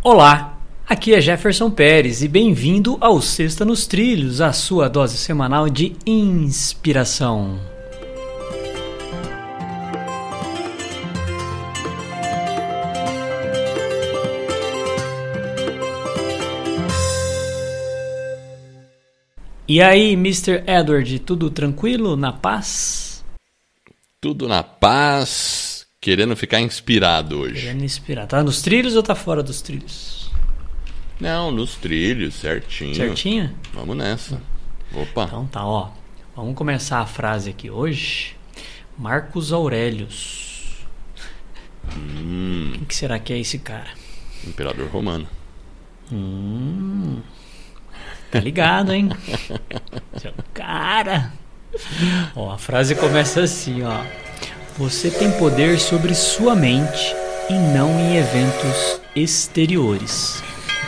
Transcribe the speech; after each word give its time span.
Olá, 0.00 0.56
aqui 0.88 1.12
é 1.12 1.20
Jefferson 1.20 1.68
Pérez 1.72 2.22
e 2.22 2.28
bem-vindo 2.28 2.96
ao 3.00 3.20
Sexta 3.20 3.64
nos 3.64 3.84
Trilhos, 3.84 4.40
a 4.40 4.52
sua 4.52 4.88
dose 4.88 5.16
semanal 5.16 5.68
de 5.68 5.96
inspiração. 6.06 7.58
E 19.66 19.82
aí, 19.82 20.12
Mr. 20.12 20.62
Edward, 20.64 21.18
tudo 21.18 21.50
tranquilo, 21.50 22.16
na 22.16 22.32
paz? 22.32 23.24
Tudo 24.20 24.46
na 24.46 24.62
paz, 24.62 25.67
querendo 26.00 26.36
ficar 26.36 26.60
inspirado 26.60 27.40
hoje. 27.40 27.62
Querendo 27.62 27.84
inspirar. 27.84 28.26
Tá 28.26 28.42
nos 28.42 28.62
trilhos 28.62 28.96
ou 28.96 29.02
tá 29.02 29.14
fora 29.14 29.42
dos 29.42 29.60
trilhos? 29.60 30.30
Não, 31.20 31.50
nos 31.50 31.74
trilhos, 31.74 32.34
certinho. 32.34 32.94
Certinho? 32.94 33.54
Vamos 33.72 33.96
nessa. 33.96 34.40
Opa. 34.94 35.24
Então 35.24 35.46
tá, 35.46 35.64
ó. 35.64 35.90
Vamos 36.36 36.54
começar 36.54 37.00
a 37.00 37.06
frase 37.06 37.50
aqui 37.50 37.68
hoje. 37.70 38.36
Marcos 38.96 39.52
Aurelius. 39.52 40.76
Hum, 41.96 42.72
Quem 42.74 42.84
que 42.84 42.94
será 42.94 43.18
que 43.18 43.32
é 43.32 43.38
esse 43.38 43.58
cara? 43.58 43.88
imperador 44.46 44.88
romano. 44.88 45.26
Hum, 46.12 47.20
tá 48.30 48.38
ligado, 48.40 48.92
hein? 48.92 49.08
Seu 50.16 50.32
cara. 50.54 51.32
Ó, 52.36 52.52
a 52.52 52.58
frase 52.58 52.94
começa 52.94 53.42
assim, 53.42 53.82
ó. 53.82 54.04
Você 54.78 55.10
tem 55.10 55.28
poder 55.32 55.76
sobre 55.80 56.14
sua 56.14 56.54
mente 56.54 57.12
e 57.50 57.52
não 57.76 57.98
em 57.98 58.16
eventos 58.16 59.00
exteriores. 59.12 60.40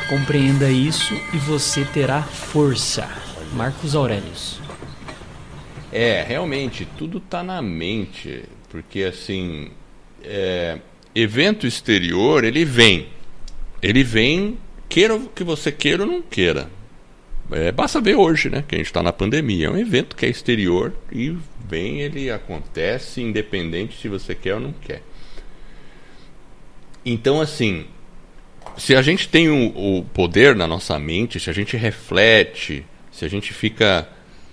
Compreenda 0.09 0.71
isso 0.71 1.13
e 1.35 1.39
você 1.39 1.85
terá 1.87 2.23
força. 2.23 3.09
Marcos 3.53 3.97
Aurelius. 3.97 4.61
É, 5.91 6.23
realmente, 6.23 6.87
tudo 6.97 7.19
tá 7.19 7.43
na 7.43 7.61
mente. 7.61 8.45
Porque, 8.69 9.03
assim, 9.03 9.73
é, 10.23 10.79
evento 11.13 11.67
exterior, 11.67 12.45
ele 12.45 12.65
vem. 12.65 13.09
Ele 13.83 14.05
vem, 14.05 14.57
queira 14.89 15.19
que 15.35 15.43
você 15.43 15.73
queira 15.73 16.05
ou 16.05 16.09
não 16.09 16.23
queira. 16.23 16.71
É, 17.53 17.73
basta 17.73 18.01
ver 18.01 18.17
hoje, 18.17 18.49
né? 18.49 18.65
Que 18.67 18.75
a 18.77 18.79
gente 18.79 18.87
está 18.87 19.03
na 19.03 19.13
pandemia. 19.13 19.67
É 19.67 19.71
um 19.71 19.77
evento 19.77 20.17
que 20.17 20.27
é 20.27 20.29
exterior 20.29 20.93
e 21.11 21.37
vem, 21.69 22.01
ele 22.01 22.31
acontece, 22.31 23.21
independente 23.21 24.01
se 24.01 24.09
você 24.09 24.35
quer 24.35 24.55
ou 24.55 24.61
não 24.61 24.73
quer. 24.73 25.03
Então, 27.05 27.41
assim, 27.41 27.87
se 28.77 28.95
a 28.95 29.03
gente 29.03 29.29
tem 29.29 29.49
o, 29.49 29.99
o 29.99 30.05
poder 30.05 30.55
na 30.55 30.67
nossa 30.67 30.99
mente, 30.99 31.41
se 31.41 31.51
a 31.51 31.53
gente 31.53 31.77
reflete, 31.77 32.85
se 33.11 33.25
a 33.25 33.29
gente 33.29 33.53
fica 33.53 34.09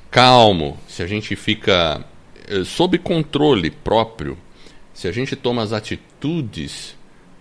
calmo, 0.09 0.77
se 0.87 1.03
a 1.03 1.07
gente 1.07 1.35
fica 1.35 2.03
eh, 2.47 2.63
sob 2.63 2.97
controle 2.97 3.69
próprio, 3.69 4.37
se 4.93 5.07
a 5.07 5.11
gente 5.11 5.35
toma 5.35 5.61
as 5.61 5.73
atitudes 5.73 6.96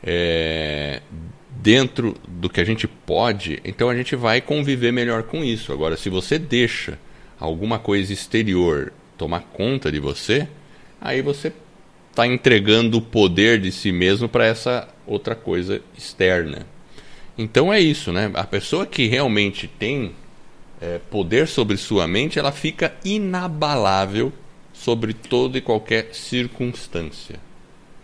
eh, 0.06 1.02
dentro 1.50 2.14
do 2.28 2.48
que 2.48 2.60
a 2.60 2.64
gente 2.64 2.86
pode, 2.86 3.60
então 3.64 3.90
a 3.90 3.96
gente 3.96 4.14
vai 4.14 4.40
conviver 4.40 4.92
melhor 4.92 5.24
com 5.24 5.42
isso. 5.42 5.72
Agora, 5.72 5.96
se 5.96 6.08
você 6.08 6.38
deixa 6.38 6.98
alguma 7.40 7.78
coisa 7.78 8.12
exterior 8.12 8.92
tomar 9.18 9.40
conta 9.40 9.90
de 9.90 9.98
você, 9.98 10.46
aí 11.00 11.20
você 11.20 11.52
está 12.10 12.26
entregando 12.26 12.98
o 12.98 13.02
poder 13.02 13.60
de 13.60 13.72
si 13.72 13.90
mesmo 13.90 14.28
para 14.28 14.46
essa 14.46 14.88
outra 15.06 15.34
coisa 15.34 15.82
externa. 15.98 16.66
Então 17.36 17.72
é 17.72 17.80
isso, 17.80 18.12
né? 18.12 18.30
A 18.34 18.44
pessoa 18.44 18.86
que 18.86 19.06
realmente 19.06 19.66
tem 19.66 20.12
é, 20.80 20.98
poder 21.10 21.48
sobre 21.48 21.76
sua 21.76 22.06
mente, 22.06 22.38
ela 22.38 22.52
fica 22.52 22.94
inabalável 23.04 24.32
sobre 24.72 25.12
toda 25.12 25.58
e 25.58 25.60
qualquer 25.60 26.10
circunstância. 26.12 27.45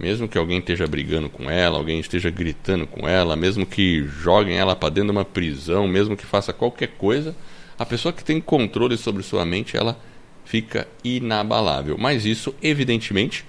Mesmo 0.03 0.27
que 0.27 0.37
alguém 0.37 0.59
esteja 0.59 0.85
brigando 0.85 1.31
com 1.31 1.49
ela, 1.49 1.79
alguém 1.79 2.01
esteja 2.01 2.29
gritando 2.29 2.89
com 2.89 3.09
ela, 3.09 3.37
mesmo 3.37 3.65
que 3.65 4.03
joguem 4.03 4.57
ela 4.57 4.75
para 4.75 4.89
dentro 4.89 5.13
de 5.13 5.17
uma 5.17 5.25
prisão, 5.25 5.87
mesmo 5.87 6.17
que 6.17 6.27
faça 6.27 6.53
qualquer 6.53 6.89
coisa, 6.99 7.37
a 7.79 7.87
pessoa 7.87 8.13
que 8.13 8.25
tem 8.25 8.41
controle 8.41 8.97
sobre 8.97 9.23
sua 9.23 9.45
mente, 9.45 9.77
ela 9.77 9.97
fica 10.45 10.89
inabalável. 11.05 11.97
Mas 11.97 12.27
isso, 12.27 12.53
evidentemente, 12.61 13.45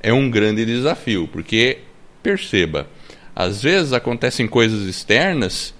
é 0.00 0.12
um 0.12 0.30
grande 0.30 0.64
desafio, 0.64 1.26
porque 1.26 1.78
perceba, 2.22 2.88
às 3.34 3.60
vezes 3.60 3.92
acontecem 3.92 4.46
coisas 4.46 4.86
externas 4.86 5.74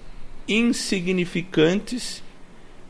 insignificantes 0.48 2.20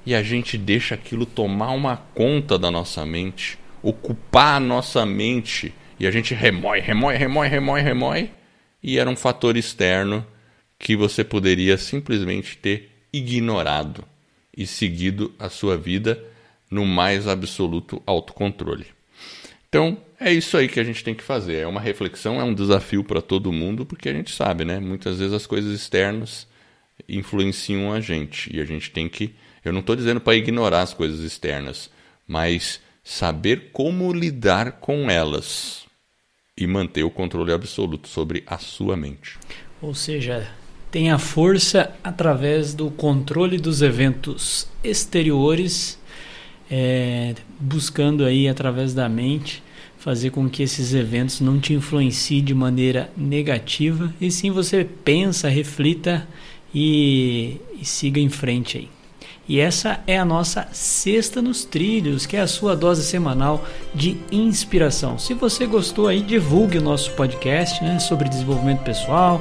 e 0.06 0.14
a 0.14 0.22
gente 0.22 0.56
deixa 0.56 0.94
aquilo 0.94 1.26
tomar 1.26 1.72
uma 1.72 1.98
conta 2.14 2.58
da 2.58 2.70
nossa 2.70 3.04
mente, 3.04 3.58
ocupar 3.82 4.56
a 4.56 4.60
nossa 4.60 5.04
mente 5.04 5.74
e 5.98 6.06
a 6.06 6.10
gente 6.10 6.34
remói, 6.34 6.80
remói, 6.80 7.16
remói, 7.16 7.48
remói, 7.48 7.80
remói 7.80 8.30
e 8.82 8.98
era 8.98 9.08
um 9.08 9.16
fator 9.16 9.56
externo 9.56 10.26
que 10.78 10.94
você 10.94 11.24
poderia 11.24 11.78
simplesmente 11.78 12.56
ter 12.58 12.90
ignorado 13.12 14.04
e 14.56 14.66
seguido 14.66 15.34
a 15.38 15.48
sua 15.48 15.76
vida 15.76 16.22
no 16.70 16.84
mais 16.84 17.26
absoluto 17.26 18.02
autocontrole. 18.06 18.86
Então, 19.68 19.98
é 20.20 20.32
isso 20.32 20.56
aí 20.56 20.68
que 20.68 20.80
a 20.80 20.84
gente 20.84 21.02
tem 21.02 21.14
que 21.14 21.22
fazer. 21.22 21.56
É 21.56 21.66
uma 21.66 21.80
reflexão, 21.80 22.40
é 22.40 22.44
um 22.44 22.54
desafio 22.54 23.02
para 23.02 23.22
todo 23.22 23.52
mundo, 23.52 23.84
porque 23.86 24.08
a 24.08 24.12
gente 24.12 24.34
sabe, 24.34 24.64
né? 24.64 24.78
Muitas 24.78 25.18
vezes 25.18 25.32
as 25.32 25.46
coisas 25.46 25.72
externas 25.74 26.46
influenciam 27.08 27.92
a 27.92 28.00
gente 28.00 28.54
e 28.54 28.60
a 28.60 28.64
gente 28.64 28.90
tem 28.90 29.08
que. 29.08 29.34
Eu 29.64 29.72
não 29.72 29.80
estou 29.80 29.96
dizendo 29.96 30.20
para 30.20 30.36
ignorar 30.36 30.82
as 30.82 30.94
coisas 30.94 31.20
externas, 31.20 31.90
mas 32.26 32.80
saber 33.02 33.70
como 33.72 34.12
lidar 34.12 34.72
com 34.72 35.10
elas 35.10 35.85
e 36.58 36.66
manter 36.66 37.04
o 37.04 37.10
controle 37.10 37.52
absoluto 37.52 38.08
sobre 38.08 38.42
a 38.46 38.56
sua 38.58 38.96
mente. 38.96 39.38
Ou 39.80 39.94
seja, 39.94 40.50
tem 40.90 41.10
a 41.10 41.18
força 41.18 41.94
através 42.02 42.72
do 42.72 42.90
controle 42.90 43.58
dos 43.58 43.82
eventos 43.82 44.66
exteriores, 44.82 45.98
é, 46.70 47.34
buscando 47.60 48.24
aí 48.24 48.48
através 48.48 48.94
da 48.94 49.08
mente 49.08 49.62
fazer 49.98 50.30
com 50.30 50.48
que 50.48 50.62
esses 50.62 50.94
eventos 50.94 51.40
não 51.40 51.58
te 51.58 51.74
influenciem 51.74 52.42
de 52.42 52.54
maneira 52.54 53.10
negativa 53.16 54.14
e 54.20 54.30
sim 54.30 54.50
você 54.50 54.84
pensa, 54.84 55.48
reflita 55.48 56.26
e, 56.72 57.56
e 57.80 57.84
siga 57.84 58.20
em 58.20 58.28
frente 58.28 58.78
aí. 58.78 58.95
E 59.48 59.60
essa 59.60 60.00
é 60.06 60.18
a 60.18 60.24
nossa 60.24 60.66
Sexta 60.72 61.40
nos 61.40 61.64
Trilhos, 61.64 62.26
que 62.26 62.36
é 62.36 62.40
a 62.40 62.46
sua 62.46 62.74
dose 62.74 63.04
semanal 63.04 63.64
de 63.94 64.16
inspiração. 64.30 65.18
Se 65.18 65.34
você 65.34 65.66
gostou 65.66 66.08
aí, 66.08 66.20
divulgue 66.20 66.78
o 66.78 66.82
nosso 66.82 67.12
podcast 67.12 67.82
né, 67.82 67.98
sobre 68.00 68.28
desenvolvimento 68.28 68.82
pessoal, 68.82 69.40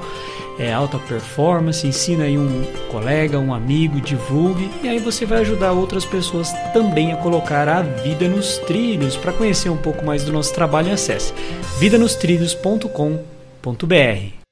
é, 0.60 0.72
alta 0.72 1.00
performance, 1.00 1.86
ensina 1.86 2.26
aí 2.26 2.38
um 2.38 2.64
colega, 2.92 3.40
um 3.40 3.54
amigo, 3.54 4.00
divulgue, 4.00 4.70
e 4.84 4.88
aí 4.88 5.00
você 5.00 5.26
vai 5.26 5.40
ajudar 5.40 5.74
outras 5.74 6.06
pessoas 6.06 6.52
também 6.72 7.12
a 7.12 7.18
colocar 7.18 7.68
a 7.68 7.82
vida 7.82 8.28
nos 8.28 8.60
trilhos. 8.60 9.18
Para 9.18 9.34
conhecer 9.34 9.70
um 9.70 9.78
pouco 9.78 10.06
mais 10.06 10.24
do 10.24 10.32
nosso 10.32 10.54
trabalho, 10.54 10.94
acesse 10.94 11.34
vidanostrilhos.com.br. 11.80 14.45